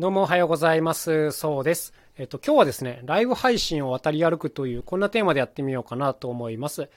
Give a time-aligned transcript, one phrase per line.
[0.00, 1.30] どうもおはようございます。
[1.30, 1.92] そうです。
[2.16, 6.88] えっと、今日はですね、ライブ配信を渡り歩くという、こんなテーマでやってみようかなと思います。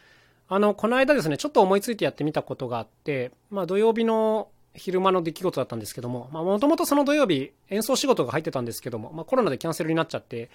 [0.48, 10.50] あの、この間ですね、ちょっと思いついてやってみたことがあって、まあ、土曜日の昼間の出来事だったんですけども、まあ、もともとその土曜日、演奏仕事が入ってたんですけども、まあ、コロナでキャンセルになっちゃって、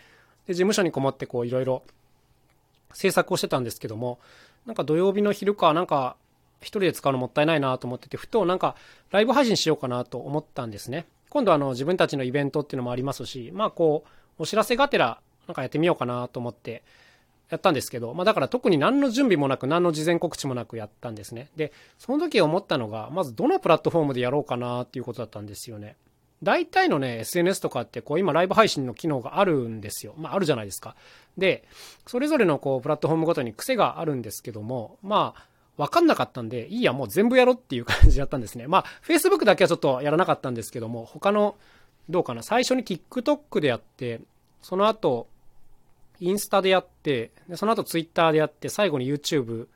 [0.46, 1.82] で、事務所にこもってこう、いろいろ
[2.94, 4.20] 制作をしてたんですけども、
[4.64, 6.16] なんか土曜日の昼か、なんか、
[6.62, 8.74] 一人で使うのもったいないなと思ってて、ふとなんか、
[9.10, 11.04] ライブ配信しようかなと思ったんですね。
[11.30, 14.04] 今度あの自分たちのイベントっていうのもありますし、まあこ
[14.38, 16.82] う、お知らせがてらなんかやってみようかなと思って
[17.50, 21.50] やったんですけど、まあだから特に何の準備もなく何の事前告知もなくやったんですね。
[21.56, 25.96] で、その時思ったのが、まずどのプラットフォームでやろうかなっていうことだったんですよね。
[26.42, 30.14] 大体のね、SNS とかってこう今ライブ配信の機能があるんですよ。
[30.16, 30.94] まああるじゃないですか。
[31.36, 31.64] で、
[32.06, 38.66] それぞれのこうプラットフォームごとに癖があるんですけども、まあ、わかんなかったんで、いいや、もう全部やろっていう感じだったんですね。
[38.66, 41.56] まあ、Facebook だけはちょっとやらなかったんですけども、他の、
[42.10, 44.20] どうかな、最初に TikTok でやって、
[44.60, 45.28] その後、
[46.20, 49.68] インスタでやって、でその後 Twitter でやって、最後に YouTube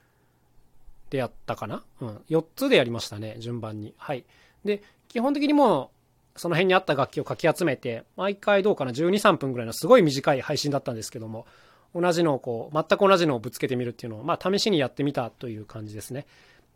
[1.10, 1.84] でやったかな？
[2.00, 2.16] うん。
[2.28, 3.94] 4つでやりましたね、順番に。
[3.96, 4.24] はい。
[4.64, 5.92] で、基本的にも
[6.34, 11.46] う、その辺にあった楽器をかき集めて、毎回どうかな、12、3分ぐらいのすごい短い配信だったんですけども、
[11.94, 16.26] 同じのをこう、全く同じのをぶつけてみるっていうのを、まあ、試しにやってみたという感じですね。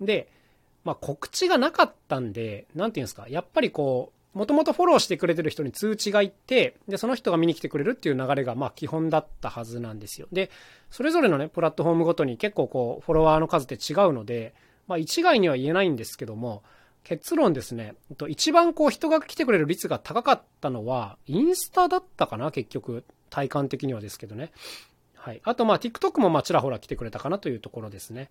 [0.00, 0.28] で、
[0.84, 10.28] まあ、告知がなかったんで、なんていうんですか、やっぱりこう、もともとフォローしてくれてる人に通知がいって、で、その人が見に来てくれるっていう流れが、まあ、基本だったはずなんですよ。
[10.30, 10.50] で、
[10.90, 14.54] それぞれのね、プラットフォームごとに結構こう、フォロワーの数って違うので、
[14.86, 16.62] まあ、一概には言えないんですけども、
[17.02, 17.94] 結論ですね、
[18.28, 23.04] 一番こう人が来てくれる率が高かったのは、インスタだったかな、結局。
[23.30, 24.52] 体感的にはですけどね。
[25.26, 25.40] はい。
[25.42, 28.30] あと、まあ、TikTok もまあ、ちらほら来てくれたかなというところですね。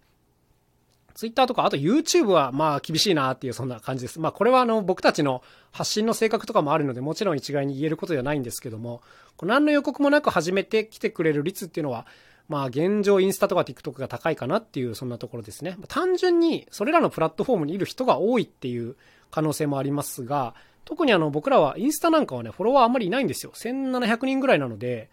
[1.14, 4.20] Twitter とか、あと YouTube はまあ厳しいなっていうそんな感じです。
[4.22, 9.02] まあこれはあの僕たちの発信の性格とかもあるのでもちろん一概に言えることではないんですけども、
[9.42, 12.06] 何の予告もなく始めて来てくれる率っていうのは、
[12.50, 15.78] まあ現状インスタとか TikTok が高いかなっていうそんなところですね。
[15.88, 18.96] 単純にそれらのプラットフォームにいる人が多いっていう
[19.32, 20.54] 可能性もありますが、
[20.84, 23.52] 特にあの僕らはインスタなんかはね、フォロワーあんまりいないんですよ。
[23.56, 25.10] 1700人ぐらいなので、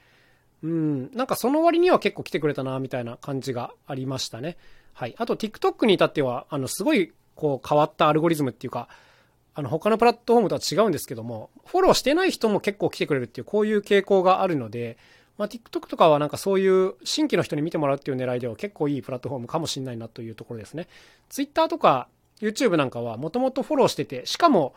[0.62, 4.56] うん、なんかその割には結構来てくれたな、みたいな感じがありましたね。
[4.92, 5.14] はい。
[5.18, 8.88] あと TikTok に至っては、あの、すごい、こう、変わったアルゴリズムっていうか、
[9.54, 14.96] あの、他のプラットフォームとは違うんですけども、フォローしてない人も結構来てくれるっていう、こういう傾向があるので、
[15.38, 20.88] まあ、TikTok とかはなんかそういう新規の人に見てもらうっていう狙いでは結構いいプラットフォームかもしれないなというところですね。
[21.30, 22.08] Twitter とか
[22.40, 24.74] YouTube なんかはもともとフォローしてて、しかも、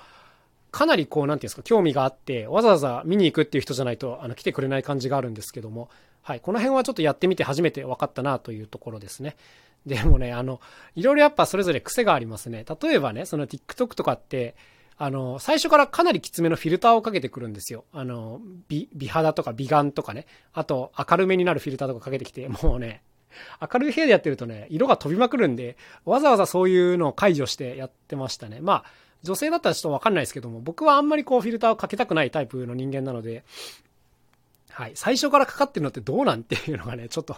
[0.76, 5.90] かなりこう、なんていうんですか、興味があって、わざわざ見に行くっていう人じゃないと、あの、来てくれない感じがあるんですけども、
[6.22, 9.38] はい、この辺はちょっとやってみて初めて分かったなというところですね。
[9.86, 10.60] でもね、あの、
[10.94, 12.66] いろいろやっぱそれぞれ癖がありますね。
[12.82, 14.56] 例えばね、その TikTok とかって、
[14.98, 17.86] あの、最初からかなりきつめのフィルターをかけてくるんですよ。
[17.94, 20.26] あの、美、美肌とか美顔とかね。
[20.52, 23.02] あと、明るめになるフィルターとかかけてきて、もうね、
[23.62, 28.60] 明るい部屋でやってるとね、色が飛びまくるんで、わざわざそういうのを解除してやってましたね。
[28.60, 33.44] まあ、女性だったらちょっとわかんないですけども、僕はあんまりこうフィルターをかけたくないタイプの人間なので、
[34.70, 34.92] はい。
[34.96, 37.38] 最初からかかってるのってどうなんっていうのがね、ちょっと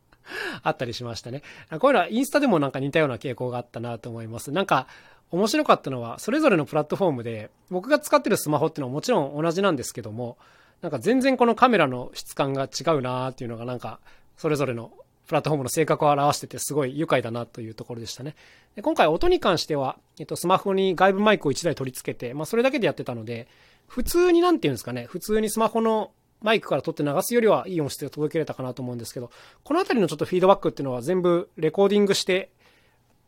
[0.62, 1.42] あったりしましたね。
[1.78, 4.50] こういうのはインスタでもなんか似たような傾向があったなと思います。
[4.50, 4.86] なんか、
[5.30, 10.38] 面白かったのは、それぞれのプラットフォームで、僕が使ってるスマホっていうのはもちろん同じなんですけども、
[10.82, 14.00] なんか全然このカメラの質感が違うなっていうのがなんか、
[14.36, 14.90] それぞれの
[15.30, 18.34] プラットフォームの性格を表しててすごい愉快だなというところでしたね。
[18.74, 23.46] で今回音に関しては、えっと、スマホに外部マイクを1台取り付けて、まあそれだけでやってたので、
[23.86, 26.10] 普通になんていうんですかね、普通にスマホの
[26.42, 29.30] マイクから撮って流すよりはいい音質で届けれたかなと思うんですけど、
[29.62, 32.50] このあたりのちょっとフィードバックっていうのは全部レコーディングして、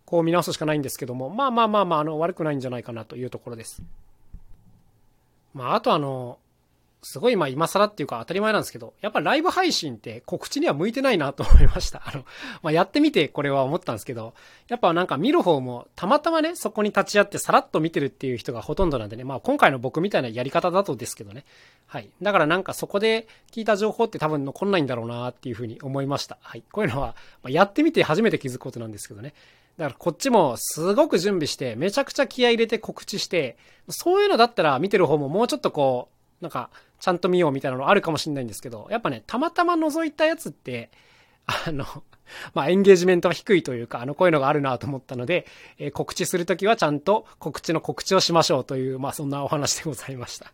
[0.05, 3.81] こう見直すしかないんですけども、まあまあまあまあ、あの、悪くないんじゃないかなというところです。
[5.55, 6.39] まあ、あとあの、
[7.05, 12.03] すごいまあ今更っていうか当たり前なんですけど、やっぱライブ配信って告知には向いてないなと思いました。
[12.07, 12.25] あの、
[12.63, 14.35] まあやってみてこれは思ったんですけど、
[14.69, 21.45] やっぱなんか見る方もたまたまね、そこに立ち会ってさらっと見てるっていう人がほとんどなんでね、まあ今回の僕みたいなやり方だとですけどね。
[21.87, 22.09] はい。
[22.23, 26.39] だからなんかそこで聞いた情報って多分残んないんだろうなっていうふうに思いました。
[26.41, 26.63] はい。
[26.71, 29.35] こういうのは、ま、やってみて初めて気づくことなんですけどね。
[29.77, 33.57] だからこっちもすごく準備して、めちゃくちゃ気合入れて告知して、
[33.89, 36.13] そういうのだったら見てる方ももうちょっとこう、
[36.43, 40.91] なんか、ちゃんと見ようみたいなのあるかもしれないんですけど、やっぱね、たまたま覗いたやつって、
[41.47, 41.87] あの、
[42.55, 45.47] まあ、エンゲージメントが低いというか、あの、こういうのがあるなと思ったので、
[45.79, 50.53] えー、告知するときはちゃんと告知の告知をしましょうという、まあ、そんなお話でございました。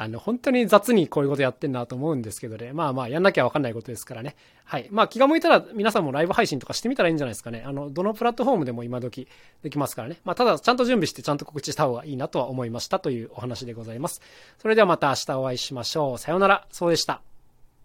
[0.00, 2.72] あの、本当に雑にこういうことやってんなと思うんですけどね。
[2.72, 4.36] まあまあ、やんなきゃわかんないことですからね。
[4.64, 4.86] はい。
[4.92, 7.64] まあ、気が向いたら皆さんもライブ配信とかしてみたらいいんじゃないですかね。
[7.66, 9.26] あの、どのプラットフォームでも今時
[9.64, 10.20] できますからね。
[10.24, 14.20] まあ、ただ、ちゃんと準備してちゃんと告知した方がいいなとは思いましたというお話でございます。
[14.58, 16.18] それではまた明日お会いしましょう。
[16.18, 16.68] さようなら。
[16.70, 17.37] そうでした。